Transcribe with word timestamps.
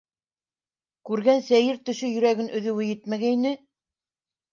Күргән 1.09 1.43
сәйер 1.49 1.77
төшө 1.89 2.09
йөрәген 2.13 2.49
өҙөүе 2.61 2.87
етмәгәйне... 2.89 3.53